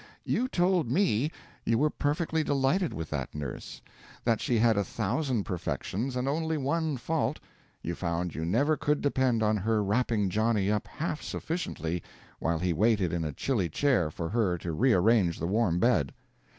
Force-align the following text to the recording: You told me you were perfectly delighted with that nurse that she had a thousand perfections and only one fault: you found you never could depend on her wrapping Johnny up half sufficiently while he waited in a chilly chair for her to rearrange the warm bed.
You 0.25 0.47
told 0.47 0.89
me 0.89 1.31
you 1.63 1.77
were 1.77 1.91
perfectly 1.91 2.43
delighted 2.43 2.91
with 2.91 3.11
that 3.11 3.35
nurse 3.35 3.83
that 4.23 4.41
she 4.41 4.57
had 4.57 4.75
a 4.75 4.83
thousand 4.83 5.43
perfections 5.43 6.15
and 6.15 6.27
only 6.27 6.57
one 6.57 6.97
fault: 6.97 7.37
you 7.83 7.93
found 7.93 8.33
you 8.33 8.43
never 8.43 8.75
could 8.75 9.01
depend 9.01 9.43
on 9.43 9.57
her 9.57 9.83
wrapping 9.83 10.31
Johnny 10.31 10.71
up 10.71 10.87
half 10.87 11.21
sufficiently 11.21 12.01
while 12.39 12.57
he 12.57 12.73
waited 12.73 13.13
in 13.13 13.23
a 13.23 13.31
chilly 13.31 13.69
chair 13.69 14.09
for 14.09 14.27
her 14.29 14.57
to 14.57 14.71
rearrange 14.71 15.37
the 15.37 15.45
warm 15.45 15.77
bed. 15.77 16.15